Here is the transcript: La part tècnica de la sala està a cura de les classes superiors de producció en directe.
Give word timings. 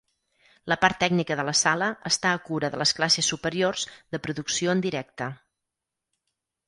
La 0.71 0.77
part 0.83 0.95
tècnica 1.01 1.35
de 1.39 1.43
la 1.49 1.53
sala 1.59 1.89
està 2.11 2.31
a 2.37 2.41
cura 2.47 2.71
de 2.75 2.79
les 2.83 2.95
classes 3.01 3.29
superiors 3.35 3.85
de 4.17 4.21
producció 4.29 4.75
en 4.77 4.83
directe. 4.89 5.33